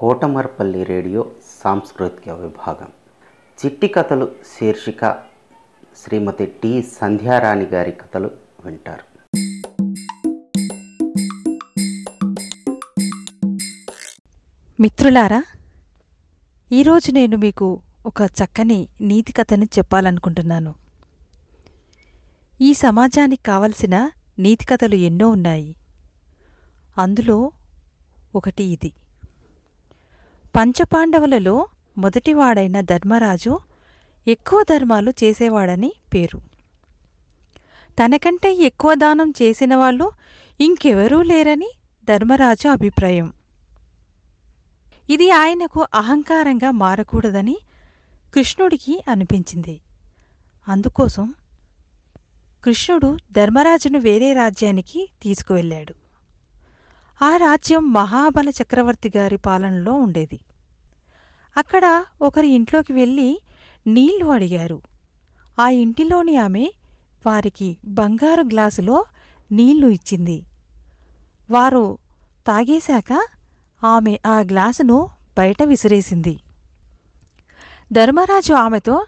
Kotamarpalli 0.00 0.84
radio 0.84 1.30
సాంస్కృతిక 1.64 2.28
విభాగం. 2.28 2.88
చిట్టి 3.64 3.88
కథలు 3.88 4.32
శీర్షిక 4.60 5.22
శ్రీమతి 5.96 6.46
టి 6.46 6.82
సంధ్యారాణి 6.82 7.64
గారి 7.64 7.92
కథలు 7.92 8.30
వింటారు. 8.64 9.36
మిత్రులారా 14.80 15.44
ఈరోజు 16.72 17.12
నేను 17.12 17.36
మీకు 17.36 17.82
ఒక 18.06 18.22
చక్కని 18.22 18.88
నీతి 19.00 19.32
కథని 19.32 19.66
చెప్పాలనుకుంటున్నాను. 19.78 20.74
ఈ 22.60 22.74
సమాజానికి 22.74 23.42
కావలసిన 23.42 24.10
నీతి 24.38 24.64
కథలు 24.64 24.94
ఎన్నో 24.94 25.28
ఉన్నాయి. 25.28 25.76
అందులో 26.98 27.52
ఒకటి 28.34 28.64
ఇది. 28.64 28.92
పంచపాండవులలో 30.56 31.68
మొదటివాడైన 31.98 32.80
ధర్మరాజు 32.80 33.58
ఎక్కువ 34.28 34.64
ధర్మాలు 34.70 35.12
చేసేవాడని 35.24 35.92
పేరు. 36.14 36.40
తనకంటే 37.98 38.54
ఎక్కువ 38.54 38.94
దానం 38.94 39.32
చేసిన 39.42 39.76
వాళ్ళు 39.76 40.12
ఇంకెవరూ 40.60 41.22
లేరని 41.22 41.70
ధర్మరాజు 42.04 42.68
అభిప్రాయం. 42.68 43.32
ఇది 45.10 45.30
ఆయనకు 45.30 45.86
అహంకారంగా 45.94 46.70
మారకూడదని 46.70 47.56
కృష్ణుడికి 48.34 49.04
అనిపించింది. 49.08 49.80
అందుకోసం 50.68 51.34
కృష్ణుడు 52.64 53.18
ధర్మరాజును 53.32 53.98
వేరే 53.98 54.32
రాజ్యానికి 54.32 55.10
తీసుకువెళ్ళాడు. 55.22 55.94
ఆ 57.22 57.36
రాజ్యం 57.36 57.92
మహాబల 57.92 58.48
చక్రవర్తి 58.48 59.12
గారి 59.16 59.36
పాలనలో 59.36 59.92
ఉండేది. 59.92 60.40
అక్కడ 61.56 62.04
ఒకరి 62.22 62.48
ఇంట్లోకి 62.48 62.92
వెళ్ళి 62.92 63.40
నీళ్ళు 63.86 64.26
అడిగారు. 64.26 64.82
ఆ 65.58 65.68
ఇంటిలోని 65.68 66.36
ఆమె 66.36 66.72
వారికి 67.26 67.78
బంగారు 67.84 68.42
గ్లాసులో 68.42 69.04
నీళ్ళు 69.52 69.86
ఇచ్చింది. 69.86 70.46
వారు 71.50 71.98
తాగేశాక 72.46 73.22
ఆమె 73.84 74.18
ఆ 74.26 74.40
గ్లాసును 74.40 75.10
బయట 75.38 75.62
విసిరేసింది. 75.62 76.40
ధర్మరాజు 77.92 78.54
ఆమెతో 78.54 79.06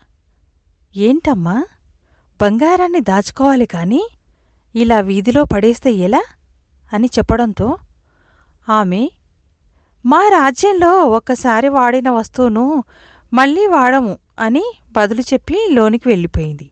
ఏంటమ్మా 0.96 1.64
బంగారాన్ని 2.42 3.00
దాచుకోవాలి 3.00 3.66
కానీ 3.66 4.08
ఇలా 4.74 5.00
వీధిలో 5.00 5.44
పడేస్తే 5.44 5.92
ఎలా? 5.92 6.22
అని 6.92 7.10
చెప్పడంతో 7.18 7.78
ఆమె 8.68 9.10
మా 10.06 10.28
రాజ్యంలో 10.28 11.04
ఒక్కసారి 11.04 11.68
వాడిన 11.68 12.10
వస్తువును 12.10 12.84
మళ్ళీ 13.34 13.66
వాడము 13.66 14.18
అని 14.38 14.64
బదులు 14.92 15.20
చెప్పి 15.20 15.68
లోనికి 15.70 16.08
వెళ్ళిపోయింది. 16.08 16.70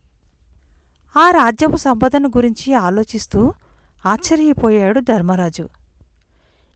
ఆ 1.17 1.31
రాజ్యపు 1.31 1.77
సంపదను 1.77 2.27
గురించి 2.29 2.73
ఆలోచిస్తూ 2.73 3.53
ఆశ్చర్యపోయాడు 4.05 4.99
ధర్మరాజు. 4.99 5.69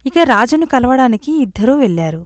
ఇక 0.06 0.20
రాజును 0.24 0.66
కలవడానికి 0.66 1.42
ఇద్దరూ 1.42 1.76
వెళ్ళారు. 1.76 2.26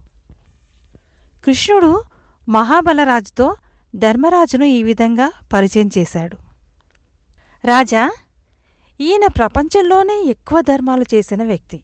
కృష్ణుడు 1.45 2.03
మహాబలరాజుతో 2.49 3.55
ధర్మరాజును 3.95 4.65
ఈ 4.65 4.83
విధంగా 4.83 5.31
పరిచయం 5.53 5.89
చేశాడు. 5.97 6.37
రాజా 7.67 8.11
ఈయన 9.01 9.27
ప్రపంచంలోనే 9.27 10.23
ఎక్కువ 10.23 10.61
ధర్మాలు 10.61 11.05
చేసిన 11.13 11.43
వ్యక్తి. 11.43 11.83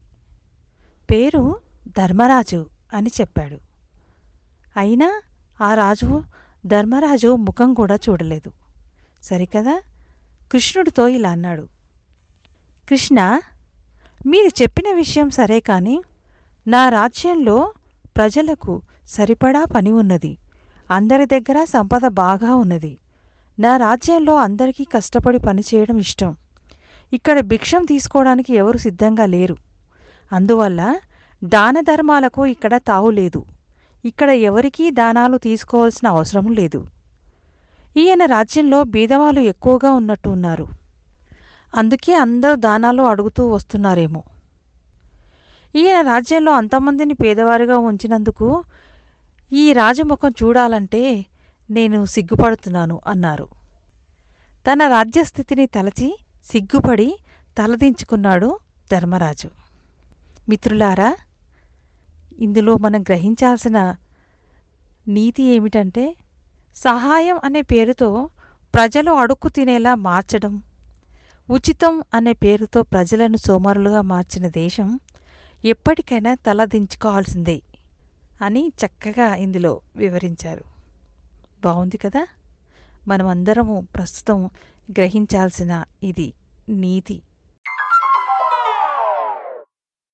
పేరు 1.12 1.62
ధర్మరాజు 1.88 2.70
అని 2.94 3.12
చెప్పాడు. 3.22 3.60
అయినా 4.78 5.22
ఆ 5.62 5.74
రాజు 5.74 6.24
ధర్మరాజు 6.66 7.36
ముఖం 7.36 7.74
కూడా 7.74 7.96
చూడలేదు. 7.96 8.52
సరికదా? 9.24 9.82
కృష్ణుడితో 10.52 11.08
ఇలా 11.08 11.30
అన్నాడు. 11.30 11.70
కృష్ణ 12.90 13.42
మీరు 14.26 14.62
చెప్పిన 14.62 14.96
విషయం 14.96 15.30
సరే 15.30 15.60
కానీ 15.60 16.04
నా 16.68 16.90
రాజ్యంలో 16.90 17.74
ప్రజలకు 18.18 18.82
సరిపడా 19.08 19.66
పని 19.66 19.92
ఉన్నది. 19.92 20.38
అందరి 20.92 21.26
దగ్గర 21.26 21.64
సంపద 21.64 22.08
బాగా 22.08 22.56
ఉన్నది. 22.56 22.98
నా 23.60 23.78
రాజ్యంలో 23.78 24.36
అందరికీ 24.36 24.84
కష్టపడి 24.84 25.40
పనిచేయడం 25.40 25.98
ఇష్టం. 25.98 26.36
ఇక్కడ 27.14 27.40
భిక్షం 27.40 27.86
తీసుకోవడానికి 27.86 28.54
ఎవరు 28.54 28.78
సిద్ధంగా 28.78 29.26
లేరు. 29.26 29.58
అందువల్ల 30.34 31.00
దాన 31.44 31.80
ధర్మాలకు 31.80 32.46
ఇక్కడ 32.46 32.78
తావు 32.78 33.12
లేదు. 33.12 33.46
ఇక్కడ 34.06 34.30
ఎవరికీ 34.30 34.92
దానాలు 34.92 35.38
తీసుకోవాల్సిన 35.38 36.08
అవసరం 36.08 36.52
లేదు. 36.52 36.88
ఈయన 37.98 38.26
రాజ్యంలో 38.26 38.84
బీదవాళ్ళు 38.84 39.40
ఎక్కువగా 39.40 39.92
ఉన్నట్టు 39.92 40.30
ఉన్నారు. 40.30 40.68
అందుకే 41.76 42.14
అందరూ 42.14 42.56
దానాలు 42.56 43.04
అడుగుతూ 43.04 43.50
వస్తున్నారేమో. 43.50 44.24
ఈయన 45.76 46.02
రాజ్యంలో 46.02 46.52
అంతమందిని 46.52 47.14
పేదవారిగా 47.14 47.78
ఉంచినందుకు 47.78 48.64
ఈ 49.54 49.74
రాజముఖం 49.74 50.34
చూడాలంటే 50.44 51.26
నేను 51.70 52.06
సిగ్గుపడుతున్నాను 52.06 53.02
అన్నారు. 53.08 53.48
తన 54.68 54.88
రాజ్యస్థితిని 54.88 55.66
తలచి 55.66 56.20
సిగ్గుపడి 56.52 57.20
తలదించుకున్నాడు 57.58 58.60
ధర్మరాజు. 58.92 59.65
మిత్రులారా 60.50 61.16
ఇందులో 62.40 62.78
మనం 62.78 63.02
గ్రహించాల్సిన 63.02 63.96
నీతి 65.08 65.44
ఏమిటంటే 65.44 66.16
సహాయం 66.76 67.40
అనే 67.44 67.62
పేరుతో 67.62 68.30
ప్రజలు 68.76 69.12
అడుక్కు 69.12 69.50
తినేలా 69.50 69.96
మార్చడం 69.96 70.62
ఉచితం 71.50 72.04
అనే 72.14 72.34
పేరుతో 72.34 72.82
ప్రజలను 72.82 73.38
సోమరులుగా 73.38 74.02
మార్చిన 74.02 74.48
దేశం 74.48 75.00
ఎప్పటికైనా 75.66 76.34
తలదించుకోవాల్సిందే 76.34 77.62
అని 78.42 78.72
చక్కగా 78.86 79.36
ఇందులో 79.36 79.82
వివరించారు. 79.96 80.64
బాగుంది 81.62 81.98
కదా? 81.98 82.28
మనమందరము 83.08 83.88
ప్రస్తుతం 83.96 84.46
గ్రహించాల్సిన 84.92 85.84
ఇది 86.04 86.34
నీతి. 86.70 87.22